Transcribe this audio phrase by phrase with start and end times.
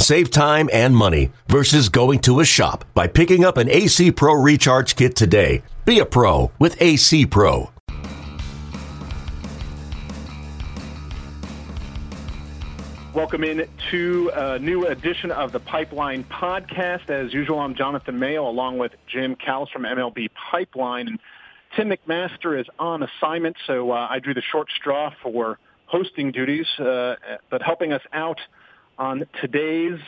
[0.00, 4.34] Save time and money versus going to a shop by picking up an AC Pro
[4.34, 5.62] Recharge Kit today.
[5.84, 7.70] Be a pro with AC Pro.
[13.14, 17.08] Welcome in to a new edition of the Pipeline Podcast.
[17.10, 21.06] As usual, I'm Jonathan Mayo along with Jim Callis from MLB Pipeline.
[21.06, 21.20] And
[21.76, 26.66] Tim McMaster is on assignment, so uh, I drew the short straw for hosting duties.
[26.76, 27.14] Uh,
[27.50, 28.40] but helping us out
[28.98, 29.98] on today's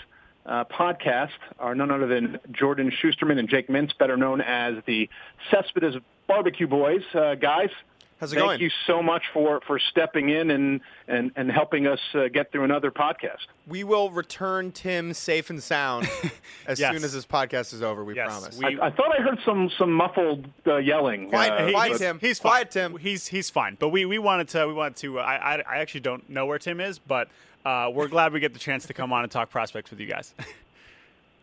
[0.45, 5.09] uh, podcast are none other than Jordan Schusterman and Jake Mintz, better known as the
[5.51, 5.95] Cespedes
[6.29, 7.03] Barbecue Boys.
[7.15, 7.71] Uh, guys,
[8.19, 8.61] How's it Thank going?
[8.63, 12.65] you so much for, for stepping in and, and, and helping us uh, get through
[12.65, 13.45] another podcast.
[13.67, 16.09] We will return Tim safe and sound
[16.67, 16.95] as Yes.
[16.95, 18.03] soon as this podcast is over.
[18.05, 18.57] We Yes, promise.
[18.59, 21.29] we- I, I thought I heard some, some muffled uh, yelling.
[21.29, 22.19] Quiet, uh, quiet, but- Tim.
[22.19, 22.93] He's Quiet, fine.
[22.93, 22.99] Tim.
[23.01, 23.77] He's he's fine.
[23.79, 25.19] But we, we wanted to we wanted to.
[25.19, 27.29] I, I I actually don't know where Tim is, but
[27.67, 30.07] uh, we're glad we get the chance to come on and talk prospects with you
[30.07, 30.35] guys.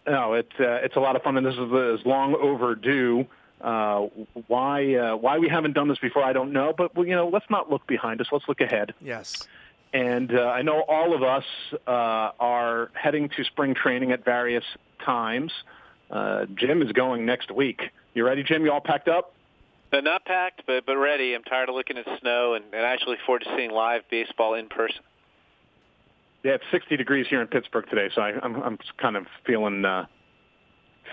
[0.05, 3.25] No, it's uh, it's a lot of fun, and this is, is long overdue.
[3.61, 4.07] Uh,
[4.47, 6.73] why uh, why we haven't done this before, I don't know.
[6.77, 8.27] But well, you know, let's not look behind us.
[8.29, 8.93] Let's look ahead.
[8.99, 9.47] yes.
[9.93, 11.45] And uh, I know all of us
[11.87, 14.65] uh, are heading to spring training at various
[15.05, 15.53] times.
[16.11, 17.83] Uh, Jim is going next week.
[18.13, 18.65] You ready, Jim?
[18.65, 19.33] You all packed up?
[19.89, 21.33] But not packed, but but ready.
[21.33, 24.67] I'm tired of looking at snow, and, and actually forward to seeing live baseball in
[24.67, 25.01] person.
[26.43, 29.85] Yeah, it's 60 degrees here in Pittsburgh today, so I, I'm I'm kind of feeling
[29.85, 30.05] uh,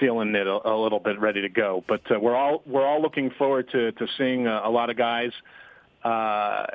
[0.00, 1.84] feeling it a, a little bit ready to go.
[1.86, 4.96] But uh, we're all we're all looking forward to to seeing uh, a lot of
[4.96, 5.30] guys.
[6.02, 6.66] Uh,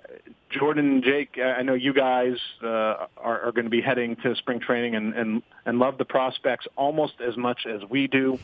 [0.52, 4.62] Jordan Jake, I know you guys uh, are, are going to be heading to spring
[4.62, 8.40] training and, and and love the prospects almost as much as we do.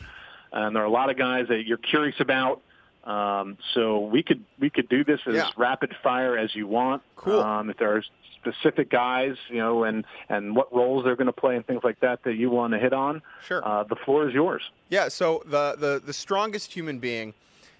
[0.52, 2.60] And there are a lot of guys that you're curious about.
[3.04, 5.50] Um, so we could we could do this as Yeah.
[5.56, 7.02] rapid fire as you want.
[7.16, 7.40] Cool.
[7.40, 8.02] Um, if there are
[8.40, 11.98] specific guys, you know, and and what roles they're going to play and things like
[12.00, 13.66] that that you want to hit on, Sure.
[13.66, 14.62] uh, the floor is yours.
[14.88, 17.34] Yeah, so the, the, the strongest human being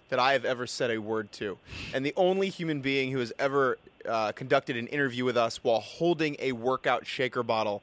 [0.09, 1.57] that I have ever said a word to,
[1.95, 3.79] and the only human being who has ever
[4.09, 7.83] uh, conducted an interview with us while holding a workout shaker bottle,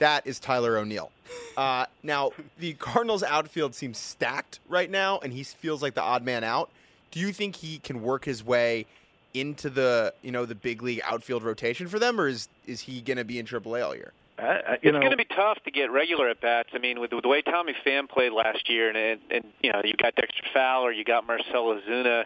[0.00, 1.10] that is Tyler O'Neill.
[1.56, 6.24] Uh, now, the Cardinals' outfield seems stacked right now, and he feels like the odd
[6.24, 6.70] man out.
[7.10, 8.86] Do you think he can work his way
[9.32, 13.00] into the you know the big league outfield rotation for them, or is is he
[13.00, 14.12] going to be in AAA all year?
[14.38, 16.70] Uh, uh, It's know, going to be tough to get regular at bats.
[16.72, 19.72] I mean, with, with the way Tommy Pham played last year, and, and and you
[19.72, 22.24] know you got Dexter Fowler, you got Marcell Ozuna.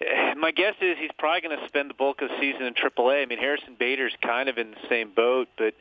[0.36, 3.22] My guess is he's probably going to spend the bulk of the season in AAA.
[3.22, 5.74] I mean, Harrison Bader's kind of in the same boat, but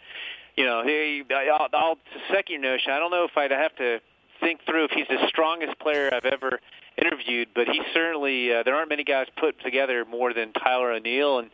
[0.58, 1.98] you know, he, I'll, I'll
[2.32, 2.92] second your notion.
[2.92, 4.00] I don't know if I'd have to
[4.40, 6.60] think through if he's the strongest player I've ever
[6.98, 11.40] interviewed, but he certainly uh, there aren't many guys put together more than Tyler O'Neill
[11.40, 11.50] and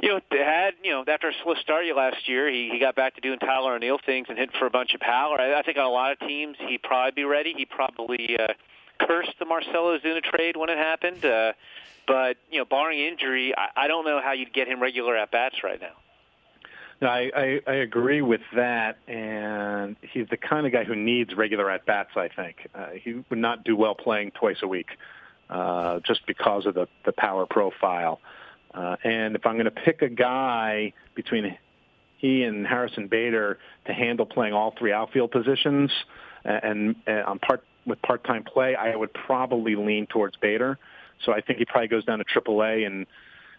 [0.00, 2.94] you know, they had you know after a slow start last year, he he got
[2.94, 5.40] back to doing Tyler O'Neill things and hitting for a bunch of power.
[5.40, 7.54] I, I think on a lot of teams he'd probably be ready.
[7.56, 8.46] He probably uh,
[9.00, 11.52] cursed the Marcell Ozuna trade when it happened, uh,
[12.06, 15.32] but you know, barring injury, I, I don't know how you'd get him regular at
[15.32, 15.96] bats right now.
[17.00, 21.34] No, I, I, I agree with that, and he's the kind of guy who needs
[21.36, 22.10] regular at bats.
[22.16, 24.88] I think uh, he would not do well playing twice a week,
[25.48, 28.20] uh, just because of the the power profile.
[28.74, 31.56] Uh, and if I'm going to pick a guy between
[32.18, 35.92] he and Harrison Bader to handle playing all three outfield positions,
[36.44, 40.78] and, and on part with part-time play, I would probably lean towards Bader.
[41.24, 43.06] So I think he probably goes down to AAA and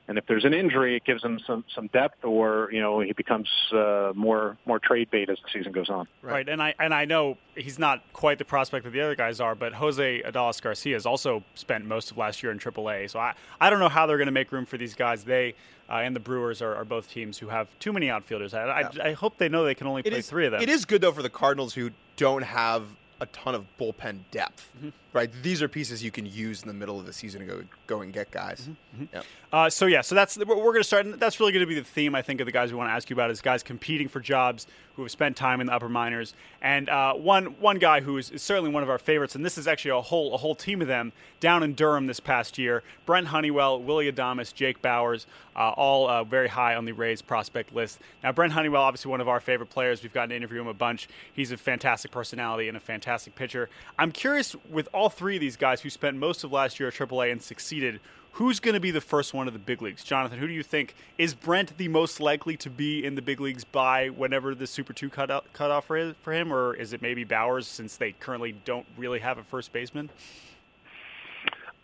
[0.09, 3.13] and if there's an injury, it gives him some some depth, or you know he
[3.13, 6.07] becomes uh, more more trade bait as the season goes on.
[6.23, 6.49] Right.
[6.49, 9.53] And I and I know he's not quite the prospect that the other guys are,
[9.53, 13.11] but Jose Adolis Garcia has also spent most of last year in AAA.
[13.11, 15.23] So I, I don't know how they're going to make room for these guys.
[15.23, 15.53] They
[15.87, 18.55] uh, and the Brewers are, are both teams who have too many outfielders.
[18.55, 20.61] I, I, I hope they know they can only It play is three of them.
[20.61, 22.83] It is good though for the Cardinals who don't have
[23.21, 24.89] a ton of bullpen depth, Mm-hmm.
[25.11, 25.31] Right?
[25.41, 28.01] These are pieces you can use in the middle of the season to go go
[28.01, 28.69] and get guys.
[28.95, 29.05] Mm-hmm.
[29.13, 29.21] Yeah.
[29.51, 31.05] Uh, so yeah, so that's we're, we're going to start.
[31.05, 32.89] And that's really going to be the theme, I think, of the guys we want
[32.89, 35.73] to ask you about is guys competing for jobs who have spent time in the
[35.73, 36.33] upper minors.
[36.61, 39.57] And uh, one one guy who is, is certainly one of our favorites, and this
[39.57, 42.83] is actually a whole a whole team of them down in Durham this past year.
[43.07, 47.73] Brent Honeywell, Willie Adames, Jake Bauers, uh, all uh, very high on the Rays prospect
[47.73, 47.99] list.
[48.23, 50.03] Now, Brent Honeywell, obviously one of our favorite players.
[50.03, 51.07] We've gotten to interview him a bunch.
[51.33, 53.69] He's a fantastic personality and a fantastic pitcher.
[53.97, 56.95] I'm curious with all three of these guys who spent most of last year at
[56.95, 57.99] AAA and succeeded
[58.33, 60.03] Who's going to be the first one of the big leagues?
[60.03, 63.41] Jonathan, who do you think is Brent the most likely to be in the big
[63.41, 66.53] leagues by whenever the Super 2 cut, cut off for, for him?
[66.53, 70.09] Or is it maybe Bauers since they currently don't really have a first baseman?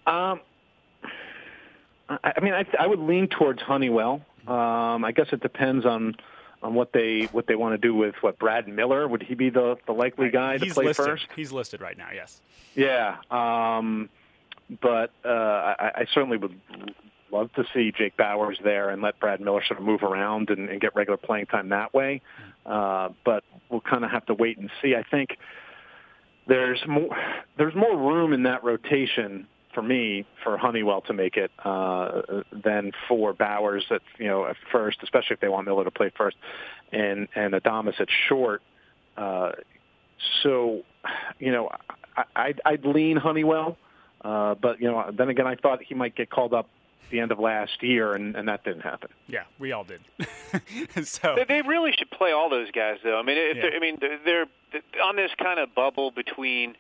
[0.08, 0.40] Um,
[2.08, 4.22] I, mean, I, I would lean towards Honeywell.
[4.48, 6.16] Um, I guess it depends on
[6.64, 9.50] on what they what they want to do with what Brad Miller would he be
[9.50, 11.06] the the likely guy He's to play listed.
[11.06, 11.28] first?
[11.36, 12.10] He's listed right now.
[12.14, 12.42] Yes.
[12.76, 14.10] Yeah, um,
[14.82, 16.60] but uh, I, I certainly would
[17.32, 20.70] love to see Jake Bauers there and let Brad Miller sort of move around and,
[20.70, 22.22] and get regular playing time that way.
[22.66, 24.96] Uh, but we'll kind of have to wait and see.
[24.96, 25.38] I think
[26.48, 27.16] there's more
[27.58, 32.92] there's more room in that rotation for me for Honeywell to make it uh, than
[33.08, 36.38] for Bauers at you know at first, especially if they want Miller to play first,
[36.92, 38.64] and and Adames at short.
[39.16, 39.52] Uh,
[40.42, 40.82] so,
[41.40, 41.70] you know,
[42.18, 43.78] I, I'd, I'd lean Honeywell,
[44.24, 46.68] uh, but you know, then again, I thought he might get called up
[47.12, 49.10] the end of last year, and, and that didn't happen.
[49.28, 50.02] Yeah, we all did.
[51.06, 53.20] so they, they really should play all those guys, though.
[53.20, 53.62] I mean, if Yeah.
[53.64, 56.76] they're, I mean, they're, they're on this kind of bubble between.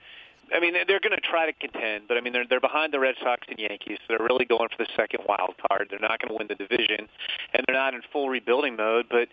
[0.53, 2.99] I mean, they're going to try to contend, but I mean, they're they're behind the
[2.99, 3.97] Red Sox and Yankees.
[4.01, 5.87] So they're really going for the second wild card.
[5.89, 7.07] They're not going to win the division,
[7.53, 9.07] and they're not in full rebuilding mode.
[9.09, 9.27] But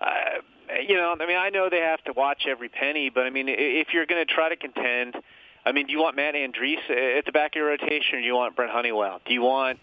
[0.00, 0.42] uh,
[0.86, 3.46] you know, I mean, I know they have to watch every penny, but I mean,
[3.48, 5.16] if you're going to try to contend,
[5.64, 8.26] I mean, do you want Matt Andriese at the back of your rotation, or do
[8.26, 9.20] you want Brent Honeywell?
[9.26, 9.78] Do you want,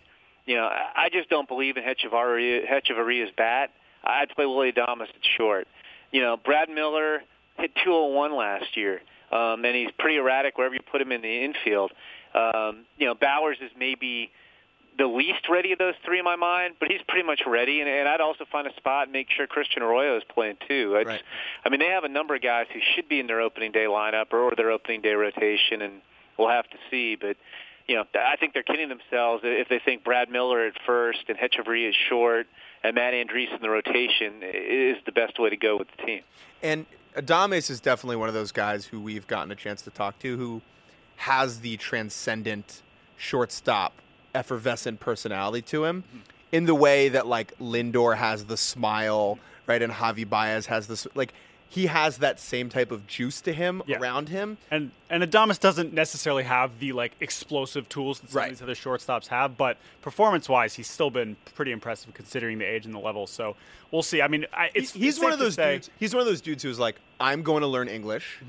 [0.45, 3.71] you know, I just don't believe in Hechavarria's bat.
[4.03, 5.67] I'd play Willie Adames at short.
[6.11, 7.23] You know, Brad Miller
[7.57, 9.01] hit 201 last year,
[9.33, 11.91] um, and he's pretty erratic wherever you put him in the infield.
[12.35, 14.31] Um, you know, Bauers is maybe
[14.97, 17.81] the least ready of those three in my mind, but he's pretty much ready.
[17.81, 20.95] And, and I'd also find a spot and make sure Christian Arroyo is playing too.
[20.97, 21.21] It's, Right.
[21.65, 23.85] I mean, they have a number of guys who should be in their opening day
[23.85, 26.01] lineup or their opening day rotation, and
[26.37, 27.15] we'll have to see.
[27.15, 27.37] But
[27.87, 31.37] you know, I think they're kidding themselves if they think Brad Miller at first and
[31.37, 32.47] Hechavarria is short
[32.83, 36.21] and Matt Andriese in the rotation is the best way to go with the team.
[36.61, 36.85] And
[37.15, 40.37] Adames is definitely one of those guys who we've gotten a chance to talk to
[40.37, 40.61] who
[41.17, 42.81] has the transcendent
[43.17, 43.93] shortstop
[44.35, 46.03] effervescent personality to him
[46.51, 49.81] in the way that like Lindor has the smile, right?
[49.81, 51.33] And Javi Baez has this like
[51.73, 53.97] he has that same type of juice to him Yeah.
[53.97, 54.57] around him.
[54.69, 58.51] And and Adames doesn't necessarily have the like explosive tools that some Right.
[58.51, 62.65] of these other shortstops have, but performance wise, he's still been pretty impressive considering the
[62.65, 63.25] age and the level.
[63.25, 63.55] So
[63.91, 64.21] we'll see.
[64.21, 65.89] I mean, I, it's he's it's one of those say- dudes.
[65.97, 68.39] He's one of those dudes who's like, I'm going to learn English,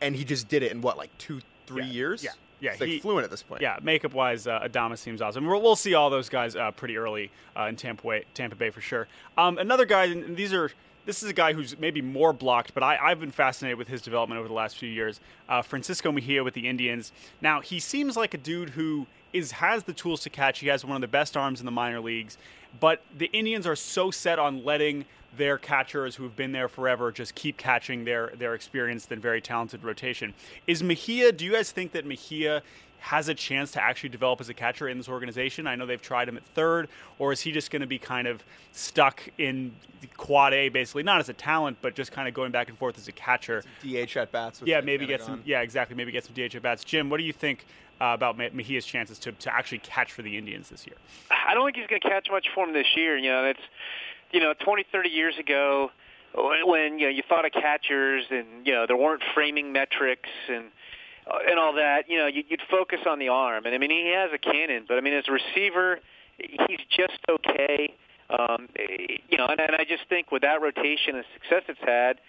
[0.00, 1.92] and he just did it in what like two, three Yeah.
[1.92, 2.24] years.
[2.24, 2.30] Yeah.
[2.60, 3.62] Yeah, He's like he- fluent at this point.
[3.62, 5.46] Yeah, makeup wise, uh, Adames seems awesome.
[5.46, 8.70] We'll, we'll see all those guys uh, pretty early uh, in Tampa Bay, Tampa Bay
[8.70, 9.06] for sure.
[9.36, 10.72] Um, another guy, and these are
[11.08, 14.02] this is a guy who's maybe more blocked, but I, I've been fascinated with his
[14.02, 15.20] development over the last few years.
[15.48, 17.12] Uh, Francisco Mejia with the Indians.
[17.40, 20.58] Now he seems like a dude who is has the tools to catch.
[20.58, 22.36] He has one of the best arms in the minor leagues,
[22.78, 27.34] but the Indians are so set on letting their catchers who've been there forever just
[27.34, 30.34] keep catching their their experienced and very talented rotation.
[30.66, 31.32] Is Mejia?
[31.32, 32.62] Do you guys think that Mejia
[33.00, 35.66] has a chance to actually develop as a catcher in this organization?
[35.66, 38.26] I know they've tried him at third, or is he just going to be kind
[38.26, 38.42] of
[38.72, 39.74] stuck in
[40.16, 42.98] quad A, basically not as a talent, but just kind of going back and forth
[42.98, 43.62] as a catcher?
[43.82, 44.62] DH at bats.
[44.64, 45.38] Yeah, maybe get Pentagon.
[45.38, 45.42] some.
[45.46, 45.96] Yeah, exactly.
[45.96, 46.84] Maybe get some DH at bats.
[46.84, 47.66] Jim, what do you think
[48.00, 50.96] uh, about Me- Mejia's chances to, to actually catch for the Indians this year?
[51.30, 53.16] I don't think he's going to catch much for him this year.
[53.16, 53.60] You know, it's
[54.32, 55.90] you know, 20, 30 years ago
[56.34, 60.28] when, when you know you thought of catchers and you know there weren't framing metrics
[60.48, 60.66] and
[61.48, 62.08] and all that.
[62.08, 63.66] You know, you, you'd focus on the arm.
[63.66, 66.00] And I mean, he has a cannon, but I mean, as a receiver,
[66.38, 67.94] he's just okay.
[68.30, 68.68] Um,
[69.28, 72.20] you know, and, and I just think with that rotation and success it's had,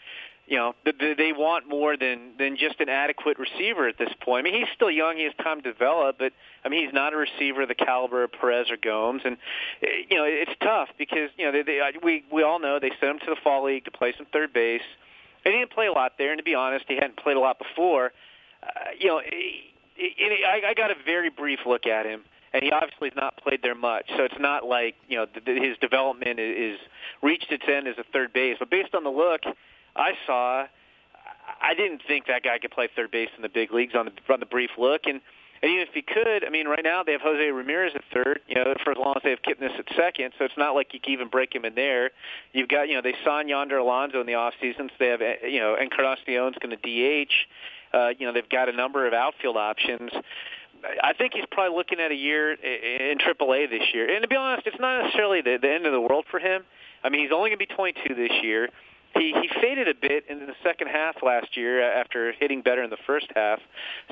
[0.48, 4.10] you know, th- th- they want more than than just an adequate receiver at this
[4.22, 4.48] point.
[4.48, 6.32] I mean, he's still young; he has time to develop, but
[6.64, 9.38] I mean, he's not a receiver of the caliber of Perez or Gomes, and
[9.84, 12.92] eh, you know, it's tough because you know they, they, we we all know they
[13.00, 14.82] sent him to the fall league to play some third base.
[15.46, 17.40] And he didn't play a lot there, and to be honest, he hadn't played a
[17.40, 18.12] lot before.
[18.62, 18.68] Uh,
[19.00, 22.24] you know, I, I got a very brief look at him,
[22.54, 24.06] and he obviously has not played there much.
[24.16, 26.80] So it's not like you know th- his development is, is
[27.22, 28.58] reached its end as a third base.
[28.60, 29.42] But based on the look
[29.96, 30.66] I saw,
[31.62, 34.34] I didn't think that guy could play third base in the big leagues on the
[34.34, 35.02] on the brief look.
[35.06, 35.22] And,
[35.62, 38.40] and even if he could, I mean, right now they have Jose Ramirez at third.
[38.48, 40.94] You know, for as long as they have Kipnis at second, so it's not like
[40.94, 42.12] you can even break him in there.
[42.54, 45.22] You've got, you know, they signed Yonder Alonso in the off season, so they have,
[45.22, 47.34] eh, you know, Encarnacion's going to DH.
[47.94, 50.12] Uh, you know, they've got a number of outfield options.
[51.04, 54.14] I think he's probably looking at a year in AAA this year.
[54.14, 56.64] And to be honest, it's not necessarily the, the end of the world for him.
[57.04, 58.70] I mean, he's only going to be 22 this year.
[59.16, 62.90] he he faded a bit in the second half last year after hitting better in
[62.90, 63.60] the first half.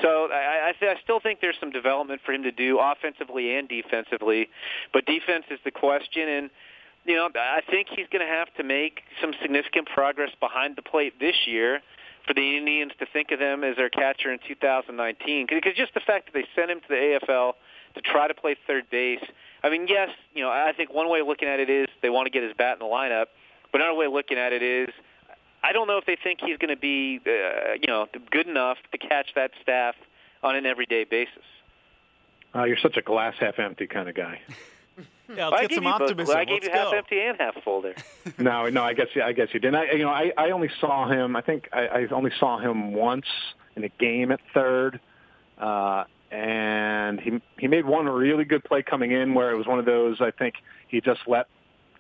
[0.02, 3.70] So I, I, I still think there's some development for him to do offensively and
[3.70, 4.50] defensively,
[4.94, 6.50] but defense is the question and.
[7.06, 10.82] You know, I think he's going to have to make some significant progress behind the
[10.82, 11.80] plate this year
[12.28, 15.48] for the Indians to think of them as their catcher in 2019.
[15.50, 17.54] Because just the fact that they sent him to the AFL
[17.96, 19.24] to try to play third base.
[19.64, 22.10] I mean, yes, you know, I think one way of looking at it is they
[22.10, 23.28] want to get his bat in the lineup.
[23.72, 24.90] But another way of looking at it is,
[25.64, 28.78] I don't know if they think he's going to be, uh, you know, good enough
[28.92, 29.96] to catch that staff
[30.44, 31.44] on an everyday basis.
[32.56, 34.40] Uh, you're such a glass half empty kind of guy.
[35.36, 36.26] yeah, let's I get some you optimism.
[36.26, 36.78] Both, I gave let's you go.
[36.78, 37.96] half empty and half full there.
[38.38, 39.76] no, no, I guess yeah, I guess you didn't.
[39.76, 41.36] I, you know, I, I only saw him.
[41.36, 43.26] I think I, I only saw him once
[43.76, 45.00] in a game at third,
[45.58, 49.80] uh, and he he made one really good play coming in where it was one
[49.80, 50.22] of those.
[50.22, 50.56] I think
[50.88, 51.48] he just let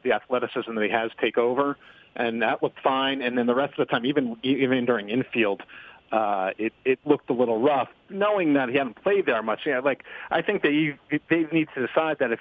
[0.03, 1.77] the athleticism that he has take over,
[2.15, 3.21] and that looked fine.
[3.21, 5.63] And then the rest of the time, even even during infield,
[6.11, 9.61] uh, it it looked a little rough, knowing that he hadn't played there much.
[9.65, 12.39] Yeah, like I think that they they need to decide that if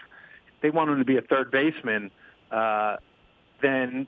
[0.63, 2.11] they want him to be a third baseman,
[2.51, 2.97] uh,
[3.63, 4.07] then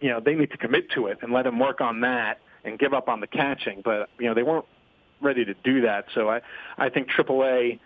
[0.00, 2.78] you know they need to commit to it and let him work on that and
[2.78, 3.82] give up on the catching.
[3.84, 4.66] But you know they weren't
[5.20, 6.40] ready to do that, so I
[6.76, 7.80] I think AAA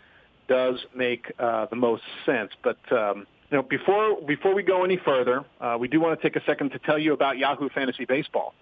[0.49, 2.53] does make uh, the most sense.
[2.63, 6.23] But um, you know before before we go any further, uh, we do want to
[6.23, 8.55] take a second to tell you about Yahoo Fantasy Baseball.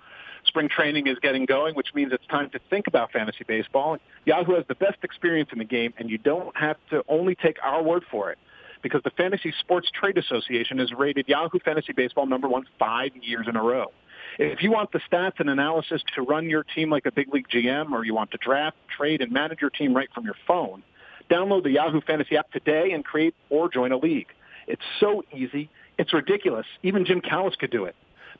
[0.46, 3.98] Spring training is getting going, which means it's time to think about fantasy baseball.
[4.24, 7.58] Yahoo has the best experience in the game, and you don't have to only take
[7.62, 8.38] our word for it
[8.82, 13.46] because the Fantasy Sports Trade Association has rated Yahoo Fantasy Baseball number one five years
[13.48, 13.92] in a row.
[14.38, 17.48] If you want the stats and analysis to run your team like a big league
[17.48, 20.82] GM, or you want to draft, trade, and manage your team right from your phone,
[21.30, 24.28] download the Yahoo Fantasy app today and create or join a league.
[24.66, 25.68] It's so easy.
[25.98, 26.66] It's ridiculous.
[26.82, 27.94] Even Jim Callis could do it.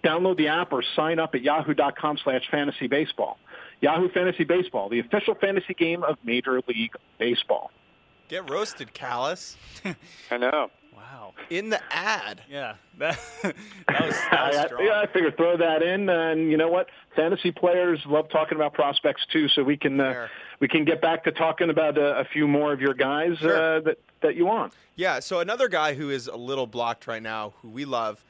[0.04, 3.38] Download the app or sign up at yahoo.com slash fantasy baseball.
[3.80, 7.70] Yahoo Fantasy Baseball, the official fantasy game of Major League Baseball.
[8.31, 9.57] Get roasted, Callis.
[10.31, 10.71] I know.
[10.97, 11.35] Wow.
[11.51, 12.43] In the ad.
[12.49, 12.75] Yeah.
[12.99, 14.85] That, that was, that was I, strong.
[14.87, 16.89] yeah, I figured throw that in, and you know what?
[17.17, 20.29] Fantasy players love talking about prospects too, so we can uh,
[20.61, 23.79] we can get back to talking about a, a few more of your guys Sure.
[23.79, 24.75] uh, that that you want.
[24.95, 28.25] Yeah, so another guy who is a little blocked right now, who we love,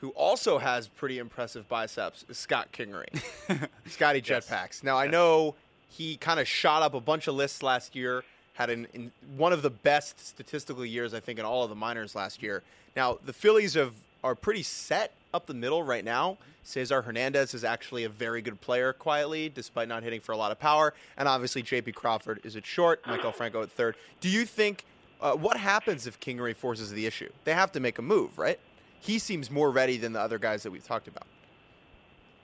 [0.00, 3.22] who also has pretty impressive biceps, is Scott Kingery.
[3.86, 4.82] Scotty Jetpacks.
[4.82, 5.54] Now, I know
[5.88, 9.52] he kind of shot up a bunch of lists last year, had an, in one
[9.52, 12.62] of the best statistical years, I think, in all of the minors last year.
[12.96, 13.92] Now, the Phillies have,
[14.22, 16.38] are pretty set up the middle right now.
[16.62, 20.52] Cesar Hernandez is actually a very good player quietly, despite not hitting for a lot
[20.52, 20.94] of power.
[21.16, 21.92] And obviously, J.P.
[21.92, 23.96] Crawford is at short, Maikel Franco at third.
[24.20, 24.84] Do you think
[25.20, 27.30] uh, what happens if Kingery forces the issue?
[27.44, 28.58] They have to make a move, right?
[29.00, 31.26] He seems more ready than the other guys that we've talked about.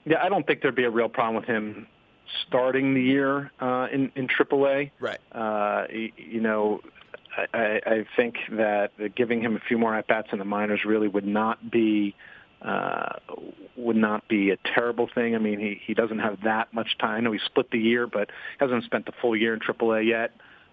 [0.05, 1.87] Yeah, I don't think there'd be a real problem with him
[2.47, 4.91] starting the year uh, in in AAA.
[4.99, 5.19] Right.
[5.31, 6.81] Uh, you, you know,
[7.53, 11.07] I, I think that giving him a few more at bats in the minors really
[11.07, 12.15] would not be
[12.61, 13.13] uh,
[13.75, 15.35] would not be a terrible thing.
[15.35, 17.17] I mean, he he doesn't have that much time.
[17.17, 20.31] I know he split the year, but hasn't spent the full year in AAA yet.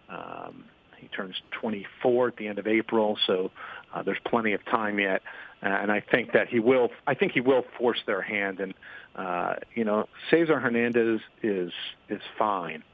[0.08, 0.64] Um,
[0.96, 3.50] he turns 24 at the end of April, so
[3.94, 5.22] uh, there's plenty of time yet.
[5.62, 6.90] Uh, and I think that he will.
[7.06, 8.60] I think he will force their hand.
[8.60, 8.74] And
[9.16, 11.72] uh, you know, Cesar Hernandez is
[12.08, 12.84] is fine,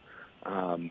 [0.45, 0.91] um,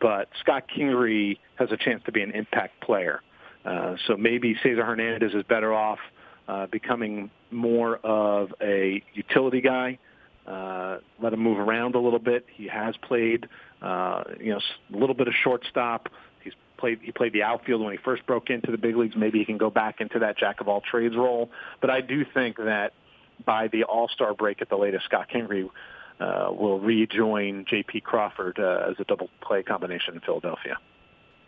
[0.00, 3.20] but Scott Kingery has a chance to be an impact player.
[3.64, 6.00] Uh, so maybe Cesar Hernandez is better off
[6.48, 9.98] uh, becoming more of a utility guy.
[10.46, 12.44] Uh, let him move around a little bit.
[12.52, 13.48] He has played,
[13.80, 14.60] uh, you know,
[14.92, 16.08] a little bit of shortstop.
[16.82, 16.98] Played.
[17.00, 19.14] He played the outfield when he first broke into the big leagues.
[19.16, 21.48] Maybe he can go back into that jack of all trades role.
[21.80, 22.92] But I do think that
[23.46, 25.70] by the All Star break at the latest, Scott Kingery
[26.18, 28.00] uh, will rejoin J.P.
[28.00, 30.76] Crawford uh, as a double play combination in Philadelphia.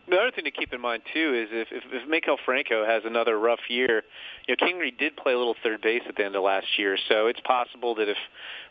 [0.07, 3.05] The other thing to keep in mind too is if if, if Maikel Franco has
[3.05, 4.03] another rough year,
[4.47, 6.99] you know Kingery did play a little third base at the end of last year,
[7.09, 8.19] so it's possible that if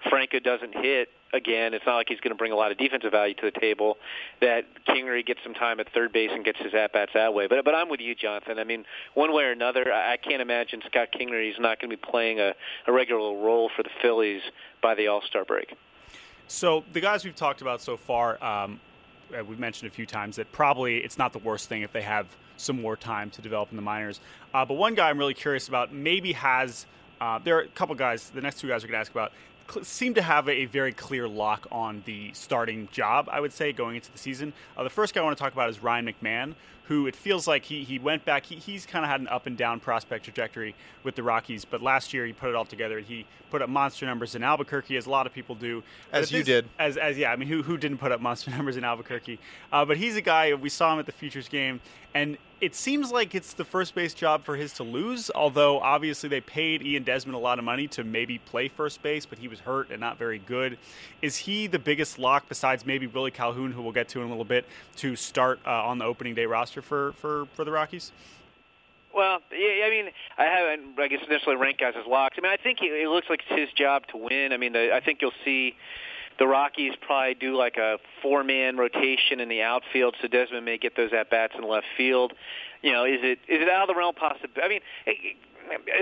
[0.10, 3.12] Franco doesn't hit again, it's not like he's going to bring a lot of defensive
[3.12, 3.98] value to the table.
[4.42, 7.48] That Kingery gets some time at third base and gets his at bats that way.
[7.48, 8.60] But but I'm with you, Jonathan.
[8.60, 8.86] I mean,
[9.16, 12.40] one way or another, I can't imagine Scott Kingery is not going to be playing
[12.40, 12.54] a,
[12.86, 14.42] a regular role for the Phillies
[14.84, 15.76] by the All Star break.
[16.48, 18.80] So the guys we've talked about so far, um,
[19.48, 22.28] we've mentioned a few times that probably it's not the worst thing if they have
[22.58, 24.20] some more time to develop in the minors.
[24.54, 26.86] Uh, but one guy I'm really curious about maybe has.
[27.22, 28.30] Uh, there are a couple guys.
[28.30, 29.32] The next two guys we're going to ask about
[29.70, 33.30] cl- seem to have a very clear lock on the starting job.
[33.32, 34.54] I would say going into the season.
[34.78, 37.48] Uh, the first guy I want to talk about is Ryan McMahon, who it feels
[37.48, 38.46] like he, he went back.
[38.46, 41.82] He, he's kind of had an up and down prospect trajectory with the Rockies, but
[41.82, 43.00] last year he put it all together.
[43.00, 45.84] He put up monster numbers in Albuquerque, as a lot of people do.
[46.12, 46.68] As you did.
[46.80, 49.40] As, as yeah, I mean, who, who didn't put up monster numbers in Albuquerque?
[49.72, 51.80] Uh, but he's a guy, we saw him at the Futures game,
[52.14, 56.30] and it seems like it's the first base job for his to lose, although obviously
[56.30, 59.50] they paid Ian Desmond a lot of money to maybe play first base, but he
[59.50, 60.78] was hurt and not very good.
[61.22, 64.30] Is he the biggest lock besides maybe Willie Calhoun, who we'll get to in a
[64.30, 64.66] little bit,
[64.98, 68.12] to start uh, on the opening day roster for, for, for the Rockies?
[69.14, 70.06] Well, yeah, I mean,
[70.38, 72.36] I haven't, I guess, initially ranked guys as locks.
[72.38, 74.52] I mean, I think it looks like it's his job to win.
[74.52, 75.76] I mean, the, I think you'll see
[76.40, 80.96] the Rockies probably do like a four-man rotation in the outfield, so Desmond may get
[80.96, 82.34] those at bats in left field.
[82.82, 84.50] You know, is it is it out of the realm possible?
[84.62, 84.82] I mean,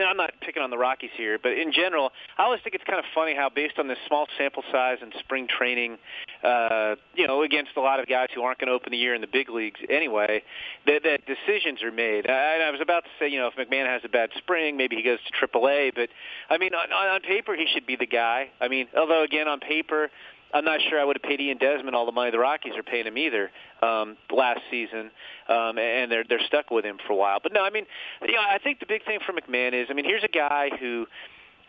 [0.07, 2.99] I'm not picking on the Rockies here, but in general, I always think it's kind
[2.99, 5.97] of funny how, based on this small sample size and spring training,
[6.43, 9.13] uh, you know, against a lot of guys who aren't going to open the year
[9.13, 10.43] in the big leagues anyway,
[10.87, 12.29] that, that decisions are made.
[12.29, 14.95] I, I was about to say, you know, if McMahon has a bad spring, maybe
[14.95, 16.09] he goes to AAA, but
[16.49, 18.49] I mean, on, on paper, he should be the guy.
[18.59, 20.09] I mean, although again, on paper,
[20.53, 22.83] I'm not sure I would have paid Ian Desmond all the money the Rockies are
[22.83, 25.11] paying him either um, last season,
[25.47, 27.39] um, and they're they're stuck with him for a while.
[27.41, 27.85] But no, I mean,
[28.21, 30.69] you know, I think the big thing for McMahon is, I mean, here's a guy
[30.79, 31.07] who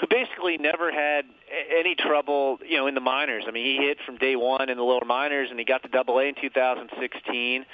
[0.01, 1.27] who basically never had
[1.71, 3.45] any trouble, you know, in the minors.
[3.47, 5.89] I mean, he hit from day one in the lower minors, and he got to
[5.89, 7.65] Double A in 2016.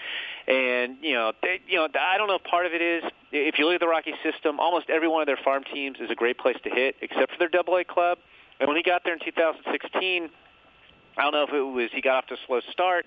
[0.47, 2.39] And you know, they, you know, I don't know.
[2.39, 5.27] Part of it is if you look at the Rocky system, almost every one of
[5.27, 8.19] their farm teams is a great place to hit, except for their Double A club.
[8.61, 10.31] And when he got there in 2016,
[11.19, 13.07] I don't know if it was he got off to a slow start,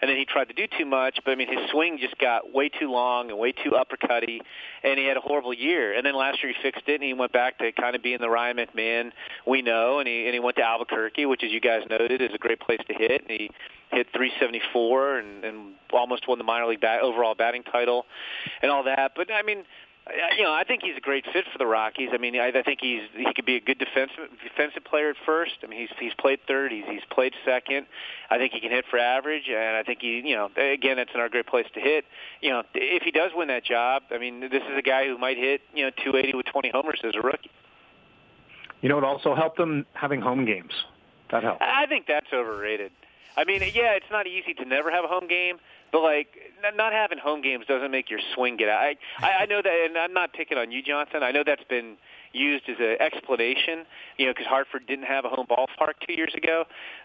[0.00, 1.20] and then he tried to do too much.
[1.24, 4.40] But I mean, his swing just got way too long and way too uppercutty,
[4.82, 5.94] and he had a horrible year.
[5.94, 8.18] And then last year he fixed it, and he went back to kind of being
[8.20, 9.12] the Ryan McMahon
[9.46, 10.00] we know.
[10.00, 12.58] And he and he went to Albuquerque, which, as you guys noted, is a great
[12.58, 13.22] place to hit.
[13.22, 13.50] And he
[13.92, 18.06] hit 374 and, and almost won the minor league bat, overall batting title,
[18.60, 19.12] and all that.
[19.14, 19.64] But I mean
[20.36, 22.10] you know, I think he's a great fit for the Rockies.
[22.12, 25.16] I mean, I, I think he's he could be a good defensive defensive player at
[25.24, 25.52] first.
[25.62, 27.86] I mean, he's he's played third, he's he's played second.
[28.28, 31.12] I think he can hit for average, and I think he, you know, again, it's
[31.14, 32.04] another great place to hit.
[32.40, 35.18] You know, if he does win that job, I mean, this is a guy who
[35.18, 37.50] might hit, you know, 280 with 20 homers as a rookie.
[38.80, 40.72] You know, it also helped him having home games.
[41.30, 41.62] That helped.
[41.62, 42.90] I think that's overrated.
[43.36, 45.58] I mean, yeah, it's not easy to never have a home game,
[45.92, 46.28] but like
[46.74, 48.96] not having home games doesn't make your swing get out.
[49.18, 51.22] I I, know that, and I'm not picking on you, Johnson.
[51.22, 51.96] I know that's been
[52.32, 53.84] used as an explanation,
[54.16, 56.64] you know, because Hartford didn't have a home ballpark two years ago.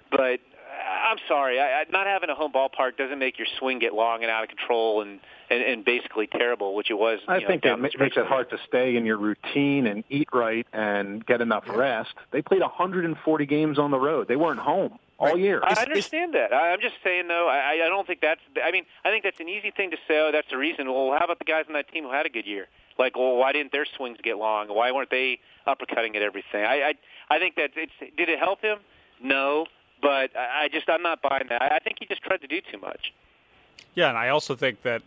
[0.10, 3.80] But uh, I'm sorry, I, I, not having a home ballpark doesn't make your swing
[3.80, 5.19] get long and out of control and
[5.50, 7.19] and, and basically terrible, which it was.
[7.28, 10.65] I know, think that makes it hard to stay in your routine and eat right
[10.71, 12.13] and get enough rest.
[12.32, 14.28] They played 140 games on the road.
[14.28, 15.39] They weren't home all right.
[15.39, 15.62] year.
[15.63, 16.53] I understand that.
[16.53, 18.41] I'm just saying, though, I, I don't think that's.
[18.63, 20.19] I mean, I think that's an easy thing to say.
[20.19, 20.88] Oh, that's the reason.
[20.88, 22.67] Well, how about the guys on that team who had a good year?
[22.99, 24.67] Like, well, why didn't their swings get long?
[24.67, 26.63] Why weren't they uppercutting at everything?
[26.63, 26.89] I,
[27.30, 27.91] I, I think that it's.
[28.15, 28.80] Did it help him?
[29.21, 29.65] No,
[30.01, 31.62] but I just I'm not buying that.
[31.62, 33.13] I think he just tried to do too much.
[33.95, 35.01] Yeah, and I also think that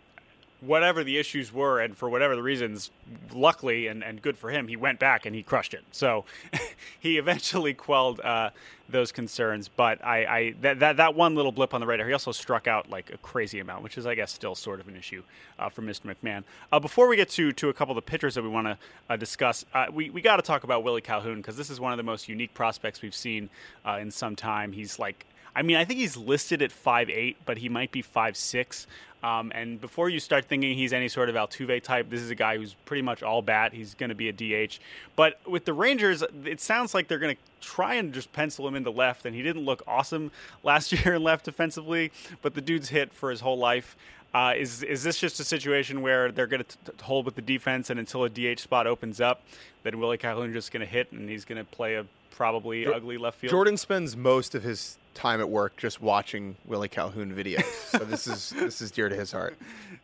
[0.61, 2.91] whatever the issues were, and for whatever the reasons,
[3.33, 5.83] luckily and, and good for him, he went back and he crushed it.
[5.91, 6.25] So
[7.01, 8.51] he eventually quelled uh,
[8.89, 9.69] those concerns.
[9.69, 12.67] But I, I that, that, that one little blip on the radar, he also struck
[12.67, 15.23] out like a crazy amount, which is I guess still sort of an issue
[15.59, 16.15] uh, for Mr.
[16.15, 16.45] McMahon.
[16.71, 18.79] Uh, before we get to to a couple of the pitchers that we want to
[19.09, 21.93] uh, discuss, uh, we we got to talk about Willie Calhoun because this is one
[21.93, 23.49] of the most unique prospects we've seen
[23.87, 24.73] uh, in some time.
[24.73, 28.03] He's like I mean, I think he's listed at five eight, but he might be
[28.03, 28.87] five six.
[29.23, 32.35] Um, and before you start thinking he's any sort of Altuve type, this is a
[32.35, 33.75] guy who's pretty much all bat.
[33.75, 34.79] He's going to be a DH.
[35.15, 38.75] But with the Rangers, it sounds like they're going to try and just pencil him
[38.75, 39.27] into left.
[39.27, 40.31] And he didn't look awesome
[40.63, 43.97] last year in left defensively, but the dude's hit for his whole life.
[44.33, 47.91] Uh, is is this just a situation where they're going to hold with the defense,
[47.91, 49.43] and until a DH spot opens up,
[49.83, 52.93] then Willie Calhoun just going to hit, and he's going to play a probably jo-
[52.93, 53.51] ugly left field?
[53.51, 57.65] Jordan spends most of his time at work just watching Willie Calhoun videos.
[57.91, 59.57] so this is this is dear to his heart.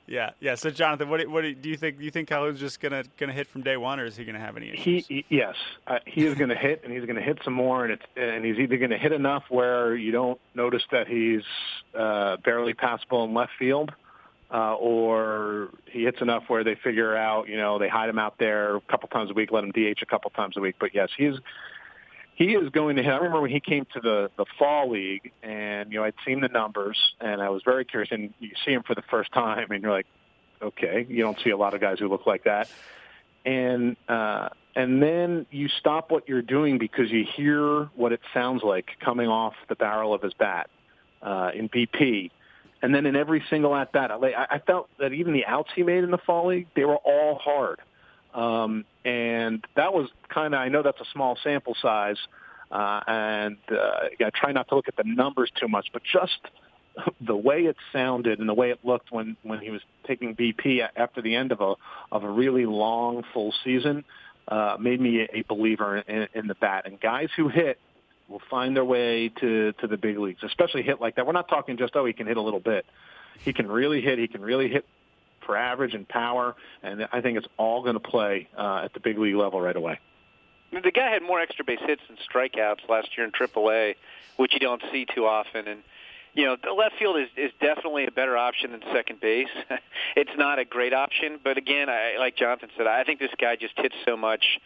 [0.07, 0.55] Yeah, yeah.
[0.55, 1.99] So Jonathan, what, what do you think?
[1.99, 4.39] Do you think Calhoun's just gonna gonna hit from day one, or is he gonna
[4.39, 5.07] have any issues?
[5.07, 5.55] He, yes,
[5.87, 8.59] uh, he is gonna hit, and he's gonna hit some more, and it's and he's
[8.59, 11.43] either gonna hit enough where you don't notice that he's
[11.99, 13.93] uh, barely passable in left field.
[14.49, 18.39] Uh, or he hits enough where they figure out, you know, they hide him out
[18.39, 20.77] there a couple times a week, let him DH a couple times a week.
[20.79, 21.35] But yes, he's
[22.37, 23.11] he is going to hit.
[23.11, 26.41] I remember when he came to the the fall league, and you know I'd seen
[26.41, 28.13] the numbers, and I was very curious.
[28.13, 30.07] And you see him for the first time, and you're like,
[30.63, 32.69] okay, you don't see a lot of guys who look like that.
[33.45, 38.63] And uh, and then you stop what you're doing because you hear what it sounds
[38.63, 40.69] like coming off the barrel of his bat
[41.23, 42.31] uh, in BP,
[42.83, 45.83] And then in every single at bat, I, I felt that even the outs he
[45.83, 47.81] made in the fall league, they were all hard.
[48.37, 52.19] Um, and that was kind of, I know that's a small sample size,
[52.71, 56.39] uh, and uh, yeah, try not to look at the numbers too much, but just
[57.21, 60.87] the way it sounded and the way it looked when when he was taking BP
[60.97, 61.75] after the end of a
[62.13, 64.05] of a really long full season
[64.49, 66.87] uh, made me a believer in, in the bat.
[66.87, 67.79] And guys who hit
[68.29, 71.27] will find their way to to the big leagues, especially hit like that.
[71.27, 72.85] We're not talking just oh he can hit a little bit.
[73.41, 74.19] He can really hit.
[74.19, 74.85] He can really hit
[75.47, 79.01] for average and power, and I think it's all going to play uh, at the
[79.01, 79.99] big league level right away.
[80.73, 83.95] The guy had more extra base hits and strikeouts last year in AAA,
[84.37, 85.83] which you don't see too often, and
[86.37, 89.49] you know, the left field is, is definitely a better option than second base.
[90.17, 93.57] it's not a great option, but again, I, like Jonathan said, I think this guy
[93.57, 94.61] just hits so much.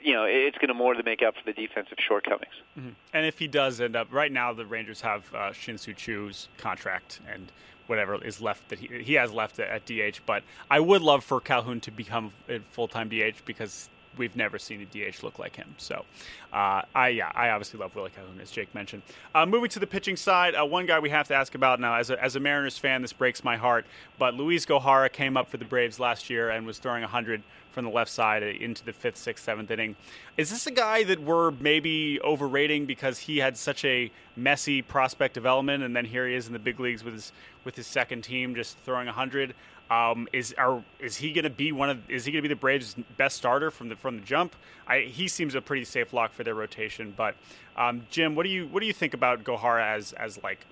[0.00, 2.52] You know, it's going to more to make up for the defensive shortcomings.
[2.78, 2.90] Mm-hmm.
[3.12, 7.18] And if he does end up, right now the Rangers have uh, Shin-Soo Choo's contract
[7.28, 7.50] and
[7.86, 10.20] whatever is left that he, he has left at DH.
[10.26, 14.58] But I would love for Calhoun to become a full time DH because we've never
[14.58, 15.74] seen a DH look like him.
[15.78, 16.04] So,
[16.52, 19.02] uh, I yeah, I obviously love Willie Calhoun, as Jake mentioned.
[19.34, 21.94] Uh, moving to the pitching side, uh, one guy we have to ask about now,
[21.96, 23.86] as a, as a Mariners fan, this breaks my heart.
[24.18, 27.42] But Luis Gohara came up for the Braves last year and was throwing 100
[27.76, 29.96] from the left side into the fifth, sixth, seventh inning.
[30.38, 35.34] Is this a guy that we're maybe overrating because he had such a messy prospect
[35.34, 37.32] development, and then here he is in the big leagues with his
[37.64, 39.54] with his second team, just throwing 100?
[39.90, 42.10] Um, is are, is he going to be one of?
[42.10, 44.56] Is he going to be the Braves' best starter from the from the jump?
[44.88, 47.14] I, he seems a pretty safe lock for their rotation.
[47.16, 47.36] But
[47.76, 50.66] um, Jim, what do you what do you think about Gohara as as like?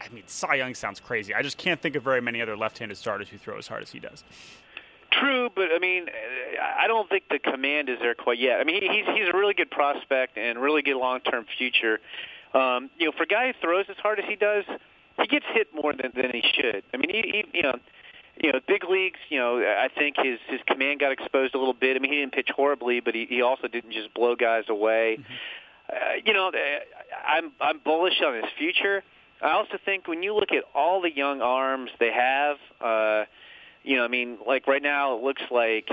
[0.00, 1.34] I mean, Cy Young sounds crazy.
[1.34, 3.90] I just can't think of very many other left-handed starters who throw as hard as
[3.90, 4.22] he does.
[5.10, 6.06] True, but I mean,
[6.78, 8.60] I don't think the command is there quite yet.
[8.60, 12.00] I mean, he's he's a really good prospect and really good long-term future.
[12.52, 14.64] Um, you know, for a guy who throws as hard as he does,
[15.18, 16.82] he gets hit more than than he should.
[16.92, 17.78] I mean, he, he you know
[18.40, 21.74] you know, big leagues, you know, I think his his command got exposed a little
[21.74, 21.96] bit.
[21.96, 25.18] I mean, he didn't pitch horribly, but he, he also didn't just blow guys away.
[25.20, 25.32] Mm-hmm.
[25.90, 26.52] Uh, you know,
[27.26, 29.02] I'm I'm bullish on his future.
[29.40, 33.24] I also think when you look at all the young arms they have, uh,
[33.84, 35.88] you know, I mean, like right now it looks like,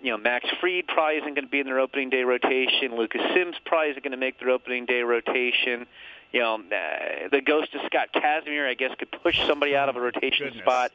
[0.00, 2.96] you know, Max Fried probably isn't going to be in their opening day rotation.
[2.96, 5.86] Lucas Sims probably isn't going to make their opening day rotation.
[6.32, 9.96] You know, uh, the ghost of Scott Kazmir, I guess, could push somebody out of
[9.96, 10.62] a rotation Goodness.
[10.62, 10.92] spot.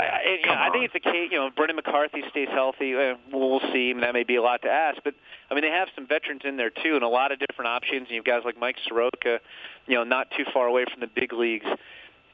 [0.00, 1.28] I, know, I think it's a case.
[1.30, 2.94] You know, Brandon McCarthy stays healthy.
[2.94, 3.92] Uh, we'll see.
[3.92, 5.14] That may be a lot to ask, but
[5.50, 8.08] I mean, they have some veterans in there too, and a lot of different options.
[8.08, 9.40] And you've guys like Mike Soroka,
[9.86, 11.66] you know, not too far away from the big leagues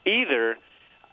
[0.05, 0.57] either.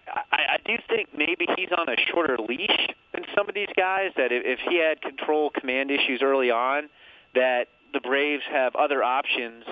[0.06, 4.10] I, I do think maybe he's on a shorter leash than some of these guys.
[4.16, 6.88] That if, if he had control command issues early on,
[7.34, 9.64] that the Braves have other options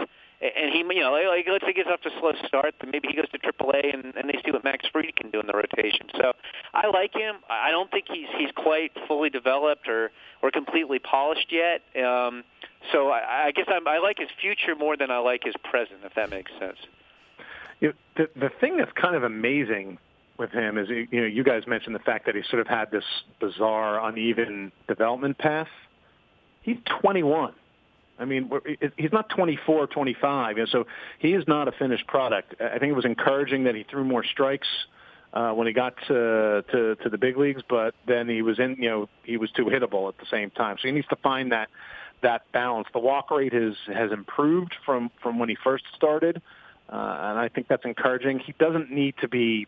[0.43, 2.91] and he, you know, like let's say he gets off to a slow start, but
[2.91, 5.47] maybe he goes to AAA and, and they see what Max Fried can do in
[5.47, 6.07] the rotation.
[6.17, 6.33] So
[6.75, 7.37] I like him.
[7.49, 10.11] I don't think he's he's quite fully developed or
[10.43, 11.83] or completely polished yet.
[12.05, 12.43] Um,
[12.91, 16.01] so I, I guess I'm, I like his future more than I like his present,
[16.05, 16.79] if that makes sense.
[17.81, 19.99] You know, the the thing that's kind of amazing
[20.39, 22.91] with him is you know you guys mentioned the fact that he sort of had
[22.91, 23.05] this
[23.41, 25.69] bizarre uneven development path.
[26.63, 27.55] He's 21
[28.19, 28.51] I mean,
[28.97, 30.87] he's not 24, 25, you so
[31.19, 32.55] he is not a finished product.
[32.61, 34.69] I think it was encouraging that he threw more strikes
[35.33, 38.77] uh, when he got to, to to the big leagues, but then he was in,
[38.79, 40.77] you know, he was too hittable at the same time.
[40.81, 41.69] So he needs to find that
[42.23, 42.87] that balance.
[42.93, 46.43] The walk rate has has improved from from when he first started,
[46.89, 48.41] uh, and I think that's encouraging.
[48.41, 49.67] He doesn't need to be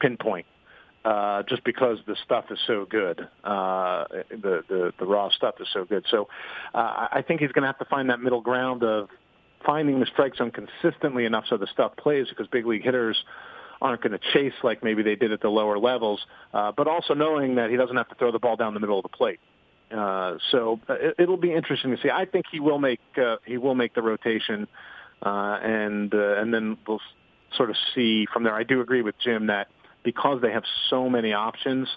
[0.00, 0.46] pinpoint
[1.04, 3.20] uh, just because the stuff is so good.
[3.42, 6.04] Uh, the, the the raw stuff is so good.
[6.10, 6.28] So
[6.74, 9.08] uh, I think he's going to have to find that middle ground of
[9.64, 13.22] finding the strike zone consistently enough so the stuff plays because big league hitters
[13.80, 16.20] aren't going to chase like maybe they did at the lower levels,
[16.54, 18.98] uh, but also knowing that he doesn't have to throw the ball down the middle
[18.98, 19.40] of the plate.
[19.90, 22.08] Uh, so it, it'll be interesting to see.
[22.08, 24.68] I think he will make uh, he will make the rotation,
[25.20, 27.00] uh, and uh, and then we'll
[27.56, 28.54] sort of see from there.
[28.54, 29.68] I do agree with Jim that
[30.02, 31.88] because they have so many options,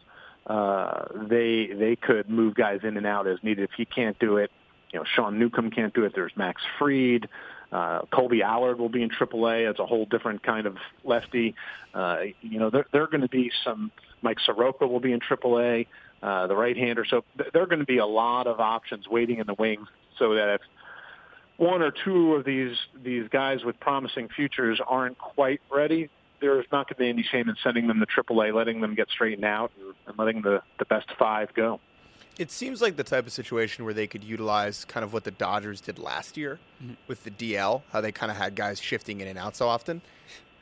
[0.48, 3.64] uh, they they could move guys in and out as needed.
[3.64, 4.52] If he can't do it,
[4.92, 6.14] you know, Sean Newcomb can't do it.
[6.16, 7.28] There's Max Fried.
[7.72, 9.70] Uh, Kolby Allard will be in AAA.
[9.70, 11.56] It's a whole different kind of lefty.
[11.94, 13.92] Uh, you know, there, there are going to be some.
[14.22, 15.88] Mike Soroka will be in AAA,
[16.24, 17.06] uh, the right-hander.
[17.10, 19.88] So th- there are going to be a lot of options waiting in the wings,
[20.18, 20.62] so that if
[21.58, 26.10] one or two of these these guys with promising futures aren't quite ready,
[26.54, 29.10] there's not going to be any shame in sending them to AAA, letting them get
[29.10, 29.72] straightened out,
[30.08, 31.80] and letting the, the best five go.
[32.38, 35.32] It seems like the type of situation where they could utilize kind of what the
[35.32, 36.96] Dodgers did last year mm-hmm.
[37.08, 40.02] with the DL, how they kind of had guys shifting in and out so often.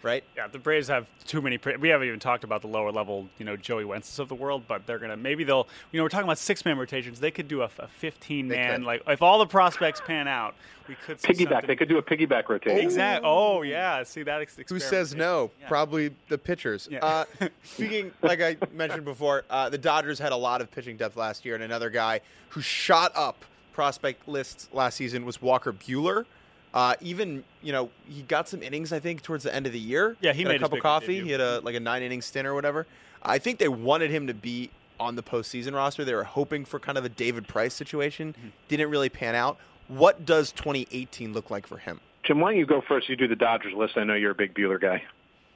[0.03, 0.23] Right?
[0.35, 1.57] Yeah, the Braves have too many.
[1.79, 4.63] We haven't even talked about the lower level, you know, Joey Wentz's of the world,
[4.67, 7.19] but they're gonna maybe they'll, you know, we're talking about six man rotations.
[7.21, 10.55] They could do a, a fifteen man, like if all the prospects pan out,
[10.89, 11.49] we could see piggyback.
[11.49, 12.79] something- They could do a piggyback rotation.
[12.79, 13.29] Exactly.
[13.29, 14.03] Oh yeah.
[14.03, 14.41] See that.
[14.41, 15.51] Ex- Who says no?
[15.61, 15.67] Yeah.
[15.69, 16.89] Probably the pitchers.
[16.91, 16.99] Yeah.
[17.05, 17.25] Uh,
[17.63, 21.45] speaking, like I mentioned before, uh, the Dodgers had a lot of pitching depth last
[21.45, 26.25] year, and another guy who shot up prospect lists last season was Walker Buehler.
[26.73, 29.79] Uh, even you know he got some innings, I think, towards the end of the
[29.79, 30.17] year.
[30.21, 31.07] Yeah, he Had made a cup of coffee.
[31.07, 31.25] debut.
[31.25, 32.87] He had a like a nine inning stint or whatever.
[33.21, 36.03] I think they wanted him to be on the postseason roster.
[36.03, 38.33] They were hoping for kind of a David Price situation.
[38.37, 38.47] Mm-hmm.
[38.67, 39.57] Didn't really pan out.
[39.87, 41.99] What does 2018 look like for him?
[42.23, 43.09] Jim, why don't you go first?
[43.09, 43.97] You do the Dodgers list.
[43.97, 45.03] I know you're a big Buehler guy.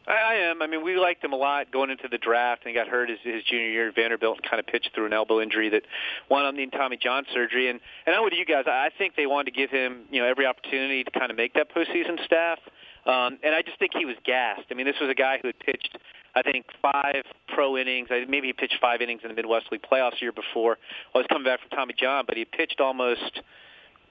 [0.08, 0.62] I, I am.
[0.62, 3.10] I mean, we liked him a lot going into the draft, and he got hurt
[3.10, 5.84] his, his junior year at Vanderbilt and kind of pitched through an elbow injury that
[6.30, 7.70] wound up needing Tommy John surgery.
[7.70, 8.64] And and I'm with you guys.
[8.68, 11.38] I I think they wanted to give him you know every opportunity to kind of
[11.38, 12.60] make that postseason staff.
[13.06, 14.66] Um, and I just think he was gassed.
[14.70, 15.98] I mean, this was a guy who had pitched,
[16.36, 18.10] I think, five pro innings.
[18.12, 20.78] I- Maybe he pitched five innings in the Midwest League playoffs year before.
[21.14, 23.42] Well, he's coming back from Tommy John, but he pitched almost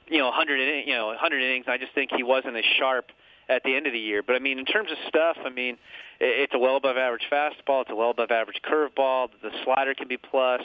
[0.09, 1.67] you know, 100 you know, 100 innings.
[1.69, 3.11] I just think he wasn't as sharp
[3.49, 4.23] at the end of the year.
[4.23, 5.77] But I mean, in terms of stuff, I mean,
[6.21, 7.83] it's a well above average fastball.
[7.83, 9.29] It's a well above average curveball.
[9.43, 10.63] The slider can be plus.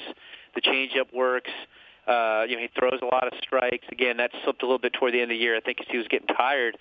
[0.56, 1.52] The changeup works.
[2.08, 3.86] Uh, you know, he throws a lot of strikes.
[3.92, 5.56] Again, that slipped a little bit toward the end of the year.
[5.56, 6.78] I think he was getting tired.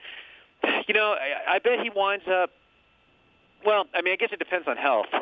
[0.89, 2.51] You know, I, I bet he winds up.
[3.65, 5.07] Well, I mean, I guess it depends on health.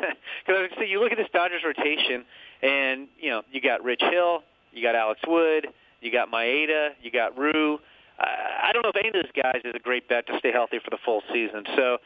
[0.45, 2.25] Because so you look at this Dodgers rotation,
[2.63, 5.67] and you know, you got Rich Hill, you got Alex Wood,
[6.01, 7.77] you got Maeda, you got Ryu.
[8.19, 10.79] I don't know if any of those guys is a great bet to stay healthy
[10.83, 11.63] for the full season.
[11.75, 11.97] So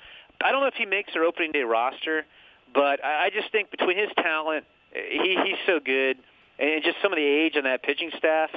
[0.42, 2.26] I don't know if he makes their opening day roster,
[2.74, 6.18] but I just think between his talent, he he's so good,
[6.60, 8.50] and just some of the age on that pitching staff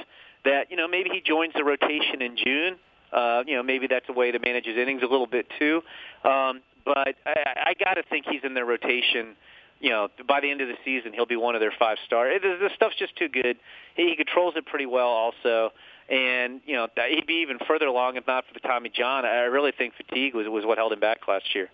[0.45, 2.75] that you know maybe he joins the rotation in June.
[3.11, 5.81] Uh, you know maybe that's a way to manage his innings a little bit too.
[6.23, 9.35] Um, but I, I got to think he's in their rotation
[9.79, 12.27] you know, by the end of the season, he'll be one of their five star.
[12.39, 13.57] The stuff's just too good.
[13.95, 15.71] He controls it pretty well, also,
[16.09, 19.25] and you know, he'd be even further along if not for the Tommy John.
[19.25, 21.69] I really think fatigue was was what held him back last year.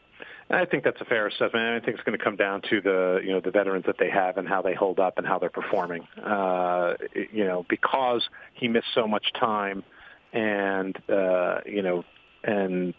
[0.49, 1.55] I think that's a fair assessment.
[1.55, 4.09] I think it's going to come down to the you know the veterans that they
[4.09, 6.07] have and how they hold up and how they're performing.
[6.23, 6.93] Uh,
[7.31, 9.83] you know, because he missed so much time,
[10.31, 12.03] and uh, you know,
[12.43, 12.93] and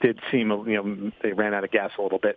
[0.00, 2.36] did seem you know they ran out of gas a little bit.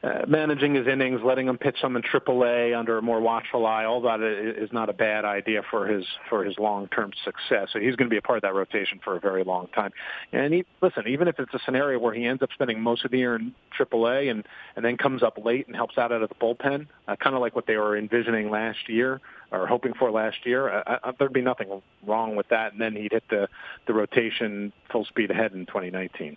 [0.00, 3.84] Uh, managing his innings, letting him pitch some in AAA under a more watchful eye,
[3.84, 7.70] all that is not a bad idea for his for his long-term success.
[7.72, 9.90] So he's going to be a part of that rotation for a very long time.
[10.32, 13.10] And he, listen, even if it's a scenario where he ends up spending most of
[13.10, 14.44] the year in AAA and
[14.76, 17.40] and then comes up late and helps out out of the bullpen, uh, kind of
[17.40, 20.84] like what they were envisioning last year or hoping for last year,
[21.18, 22.70] there'd be nothing wrong with that.
[22.70, 23.48] And then he'd hit the
[23.88, 26.36] the rotation full speed ahead in 2019.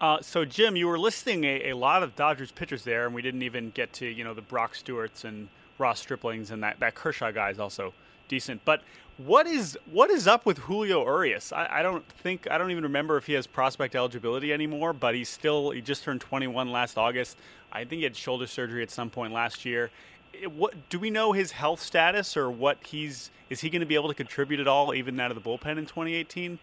[0.00, 3.22] Uh, so Jim, you were listing a, a lot of Dodgers pitchers there, and we
[3.22, 6.94] didn't even get to you know the Brock Stewarts and Ross Striplings and that, that
[6.94, 7.92] Kershaw guy is also
[8.28, 8.62] decent.
[8.64, 8.82] But
[9.16, 11.52] what is what is up with Julio Urias?
[11.52, 14.92] I, I don't think I don't even remember if he has prospect eligibility anymore.
[14.92, 17.38] But he's still he just turned 21 last August.
[17.72, 19.90] I think he had shoulder surgery at some point last year.
[20.32, 23.86] It- what do we know his health status or what he's is he going to
[23.86, 26.58] be able to contribute at all even out of the bullpen in 2018?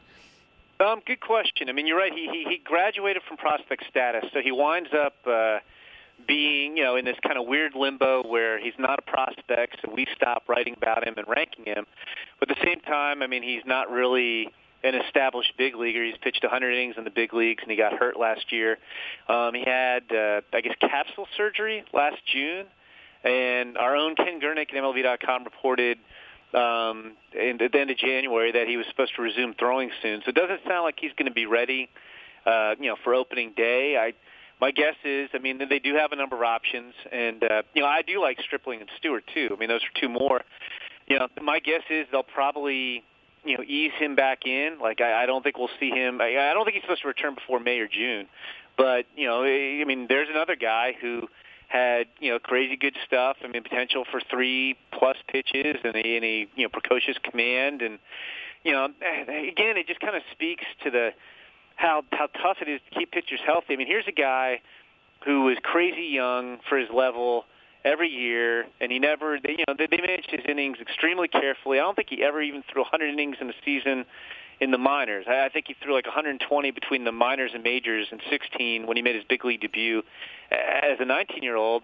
[0.84, 1.69] Um, good question.
[1.69, 2.13] I mean, you're right.
[2.13, 5.60] He he, he graduated from prospect status, so he winds up uh,
[6.28, 9.91] being, you know, in this kind of weird limbo where he's not a prospect, so
[9.93, 11.86] we stop writing about him and ranking him.
[12.39, 14.50] But at the same time, I mean, he's not really
[14.84, 16.04] an established big leaguer.
[16.04, 18.78] He's pitched 100 innings in the big leagues, and he got hurt last year.
[19.30, 22.65] Um, he had, uh, I guess, capsule surgery last June,
[23.24, 25.98] and our own Ken Gurnick at MLB.com reported
[26.54, 30.22] um, in, at the end of January that he was supposed to resume throwing soon.
[30.24, 31.89] So it doesn't sound like he's going to be ready,
[32.46, 33.98] uh, you know, for opening day.
[33.98, 34.13] I,
[34.62, 37.82] my guess is, I mean, they do have a number of options, and uh, you
[37.82, 39.50] know, I do like Stripling and Stewart too.
[39.52, 40.42] I mean, those are two more.
[41.08, 43.04] You know, my guess is they'll probably,
[43.44, 44.78] you know, ease him back in.
[44.80, 46.22] Like, I, I don't think we'll see him.
[46.22, 48.28] I, I don't think he's supposed to return before May or June.
[48.78, 51.28] But you know, I mean, there's another guy who
[51.73, 53.38] had you know crazy good stuff.
[53.43, 57.81] I mean, potential for three plus pitches and a, and a you know precocious command,
[57.81, 57.97] and
[58.63, 61.09] you know, again, it just kind of speaks to the
[61.75, 63.73] how how tough it is to keep pitchers healthy.
[63.73, 64.62] I mean, here's a guy
[65.25, 67.45] who was crazy young for his level
[67.83, 71.79] every year, and he never, they, you know, they managed his innings extremely carefully.
[71.79, 74.05] I don't think he ever even threw 100 innings in a season
[74.63, 75.26] in the minors.
[75.28, 79.04] I, think he threw like 120 between the minors and majors in 16 when he
[79.04, 80.02] made his big league debut
[80.49, 81.84] as a 19-year-old.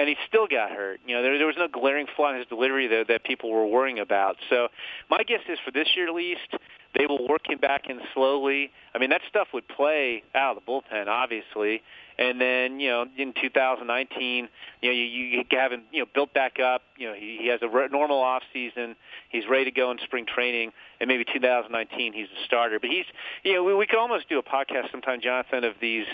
[0.00, 0.98] And he still got hurt.
[1.06, 3.66] You know, there, there was no glaring flaw in his delivery that, that people were
[3.66, 4.36] worrying about.
[4.48, 4.68] So
[5.10, 6.56] my guess is for this year at least,
[6.98, 8.70] they will work him back in slowly.
[8.94, 11.82] I mean, that stuff would play out of the bullpen, obviously.
[12.18, 14.48] And then, you know, in 2019,
[14.80, 16.80] you know, you, you have him, you know, built back up.
[16.96, 18.96] You know, he, he has a re- normal off season.
[19.28, 22.80] He's ready to go in spring training, and maybe 2019 he's a starter.
[22.80, 23.04] But he's,
[23.42, 26.06] you know, we, we could almost do a podcast sometime, Jonathan, of these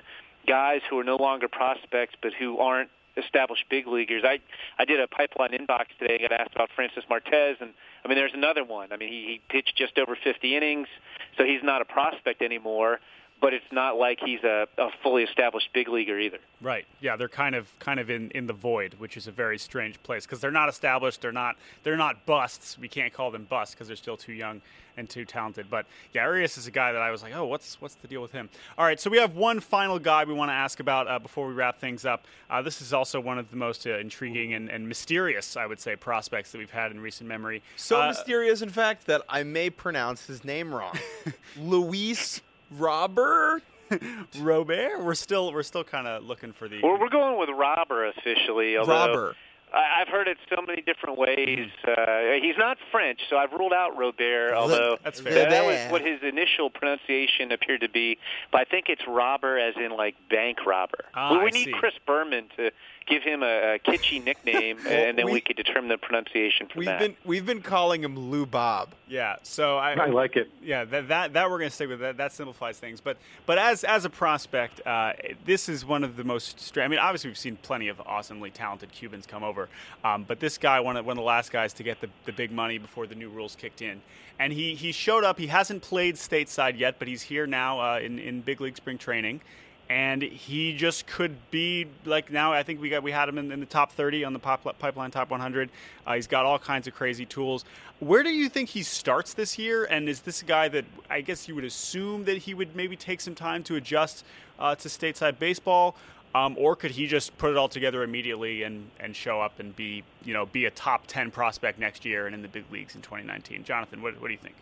[0.46, 4.22] guys who are no longer prospects but who aren't established big leaguers.
[4.24, 4.38] I
[4.78, 6.18] I did a pipeline inbox today.
[6.18, 7.70] I got asked about Francis Martes, and
[8.04, 8.92] I mean, there's another one.
[8.92, 10.88] I mean, he, he pitched just over 50 innings,
[11.36, 13.00] so he's not a prospect anymore
[13.40, 16.38] but it's not like he's a, a fully established big leaguer either.
[16.60, 16.86] Right.
[17.00, 20.02] Yeah, they're kind of kind of in, in the void, which is a very strange
[20.02, 21.20] place because they're not established.
[21.20, 22.78] They're not they're not busts.
[22.78, 24.62] We can't call them busts because they're still too young
[24.96, 25.66] and too talented.
[25.68, 28.22] But yeah, Arias is a guy that I was like, oh, what's what's the deal
[28.22, 28.48] with him?
[28.78, 31.46] All right, so we have one final guy we want to ask about uh, before
[31.46, 32.24] we wrap things up.
[32.48, 35.80] Uh, this is also one of the most uh, intriguing and, and, mysterious, I would
[35.80, 37.62] say, prospects that we've had in recent memory.
[37.76, 40.96] So Uh, mysterious, in fact, that I may pronounce his name wrong.
[41.58, 43.62] Luis Robert.
[44.40, 45.02] Robert.
[45.04, 46.80] We're still we're still kind of looking for the.
[46.82, 48.76] We're, we're going with Robber officially.
[48.76, 49.36] Although Robert.
[49.72, 51.68] I- I've heard it so many different ways.
[51.86, 51.94] Uh,
[52.40, 54.54] he's not French, so I've ruled out Robert.
[54.54, 55.34] Although That's fair.
[55.34, 58.16] that, that was what his initial pronunciation appeared to be.
[58.52, 61.04] But I think it's robber, as in like bank robber.
[61.14, 61.72] Ah, we we I need see.
[61.72, 62.70] Chris Berman to
[63.06, 66.80] give him a, a kitschy nickname, and then we, we- could determine the pronunciation from
[66.80, 66.98] We've that.
[67.00, 68.90] been we've been calling him Lou Bob.
[69.08, 69.36] Yeah.
[69.42, 70.50] So I, I like it.
[70.62, 72.00] Yeah, that, that that we're going to stick with.
[72.00, 73.00] That that simplifies things.
[73.00, 73.16] But
[73.46, 75.12] but as as a prospect, uh,
[75.44, 76.60] this is one of the most.
[76.60, 79.68] Stra- I mean, obviously we've seen plenty of awesomely talented Cubans come over,
[80.04, 82.32] um, but this guy one of one of the last guys to get the, the
[82.32, 84.02] big money before the new rules kicked in,
[84.38, 85.38] and he he showed up.
[85.38, 88.98] He hasn't played stateside yet, but he's here now uh, in in big league spring
[88.98, 89.40] training.
[89.88, 92.52] And he just could be like now.
[92.52, 94.78] I think we got we had him in, in the top 30 on the pop,
[94.78, 95.70] pipeline top 100.
[96.04, 97.64] Uh, he's got all kinds of crazy tools.
[98.00, 99.84] Where do you think he starts this year?
[99.84, 102.96] And is this a guy that I guess you would assume that he would maybe
[102.96, 104.24] take some time to adjust
[104.58, 105.94] uh, to stateside baseball,
[106.34, 109.74] um, or could he just put it all together immediately and, and show up and
[109.76, 112.96] be you know be a top 10 prospect next year and in the big leagues
[112.96, 113.64] in 2019?
[113.64, 114.56] Jonathan, what, what do you think?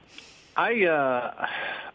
[0.57, 1.47] I, uh,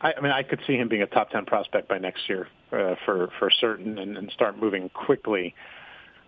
[0.01, 2.47] I, I mean, I could see him being a top ten prospect by next year
[2.71, 5.55] uh, for for certain, and, and start moving quickly.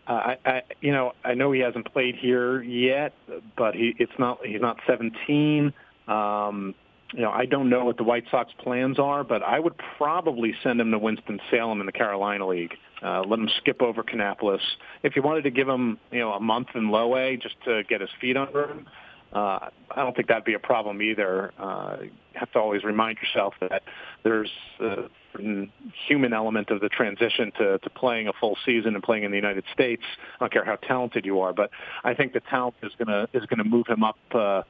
[0.08, 3.14] Uh, I, I, you know, I know he hasn't played here yet,
[3.58, 5.74] but he, it's not he's not 17.
[6.08, 6.76] Um,
[7.14, 10.54] you know, I don't know what the White Sox plans are, but I would probably
[10.64, 12.74] send him to Winston Salem in the Carolina League.
[13.04, 14.62] Uh, let him skip over Kannapolis.
[15.04, 17.84] If you wanted to give him, you know, a month in low A just to
[17.84, 18.88] get his feet under him,
[19.34, 21.54] uh, I don't think that'd be a problem either.
[21.58, 23.84] Uh, you have to always remind yourself that
[24.24, 25.72] there's a certain
[26.08, 29.38] human element of the transition to, to playing a full season and playing in the
[29.38, 30.04] United States.
[30.36, 31.70] I don't care how talented you are, but
[32.04, 34.18] I think the talent is gonna is gonna move him up.
[34.34, 34.64] Uh,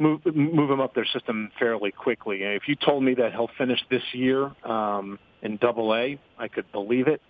[0.00, 2.42] Move, move him up their system fairly quickly.
[2.42, 6.70] If you told me that he'll finish this year um, in Double A, I could
[6.72, 7.22] believe it.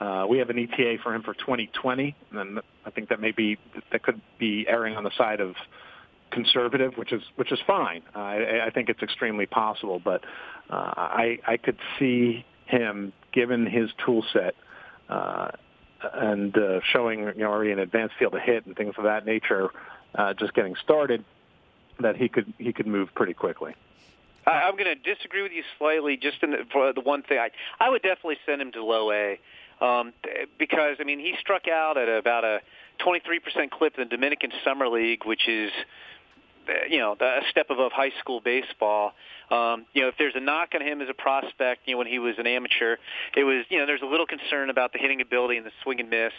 [0.00, 3.58] Uh, we have an ETA for him for 2020, and I think that may be
[3.92, 5.54] that could be erring on the side of
[6.30, 8.02] conservative, which is which is fine.
[8.14, 10.24] I, I think it's extremely possible, but
[10.68, 14.54] uh, I I could see him given his tool set
[15.08, 15.50] uh,
[16.14, 19.26] and uh, showing you know already an advanced field of hit and things of that
[19.26, 19.70] nature,
[20.14, 21.24] uh, just getting started,
[22.00, 23.74] that he could he could move pretty quickly.
[24.46, 27.38] I, I'm going to disagree with you slightly, just in the, for the one thing.
[27.38, 29.38] I, I would definitely send him to low A
[29.80, 30.12] um,
[30.58, 32.60] because I mean he struck out at about a
[33.00, 35.70] 23% clip in the Dominican Summer League, which is
[36.88, 39.12] you know a step above high school baseball.
[39.50, 42.06] Um, you know, if there's a knock on him as a prospect, you know, when
[42.06, 42.96] he was an amateur,
[43.36, 46.00] it was you know there's a little concern about the hitting ability and the swing
[46.00, 46.32] and miss.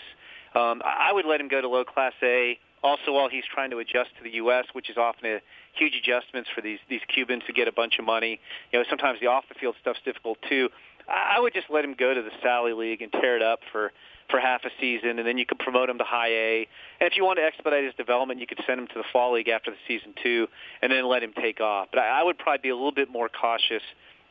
[0.53, 2.59] Um, I would let him go to low class A.
[2.83, 5.39] Also, while he's trying to adjust to the U.S., which is often a
[5.73, 8.39] huge adjustments for these these Cubans to get a bunch of money.
[8.71, 10.69] You know, sometimes the off the field stuff's difficult too.
[11.07, 13.91] I would just let him go to the Sally League and tear it up for
[14.31, 16.67] for half a season, and then you could promote him to high A.
[16.99, 19.33] And if you want to expedite his development, you could send him to the fall
[19.33, 20.47] league after the season two,
[20.81, 21.89] and then let him take off.
[21.91, 23.83] But I, I would probably be a little bit more cautious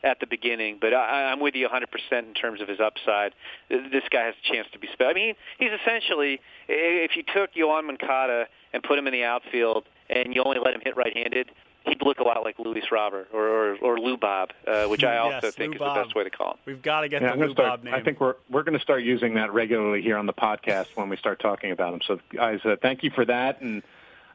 [0.02, 0.78] at the beginning.
[0.80, 1.84] But I, I'm with you 100%
[2.18, 3.32] in terms of his upside.
[3.68, 5.10] This guy has a chance to be special.
[5.10, 9.84] I mean, he's essentially if you took Yoan Moncada and put him in the outfield,
[10.08, 11.50] and you only let him hit right-handed.
[11.86, 15.16] He'd look a lot like Luis Robert or or, or Lou Bob, uh, which I
[15.16, 15.96] also Yes, think Lou is Bob.
[15.96, 16.58] the best way to call him.
[16.66, 17.94] We've got to get Yeah, the I'm Lou start, Bob name.
[17.94, 21.08] I think we're we're going to start using that regularly here on the podcast when
[21.08, 22.00] we start talking about him.
[22.06, 23.82] So, guys, uh, thank you for that, and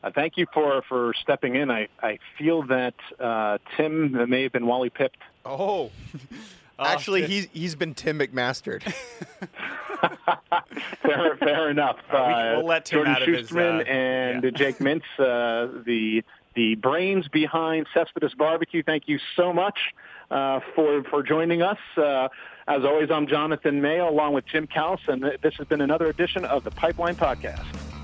[0.04, 1.70] uh, thank you for for stepping in.
[1.70, 5.20] I I feel that uh, Tim may have been Wally pipped.
[5.46, 5.92] Oh,
[6.78, 7.30] Oh, actually, shit.
[7.30, 8.84] he's he's been Tim McMastered.
[11.02, 11.98] fair, fair enough.
[12.12, 14.50] Uh, we, will let Tim Jordan out of Shusterman his, uh, and yeah.
[14.52, 16.24] Jake Mintz, uh, the
[16.56, 18.82] the brains behind Cespedes Barbecue.
[18.84, 19.94] Thank you so much
[20.32, 21.78] uh, for for joining us.
[21.96, 22.30] Uh,
[22.68, 24.68] as always, I'm Jonathan Mayo along with Jim
[25.08, 27.95] and this has been another edition of the Pipeline Podcast.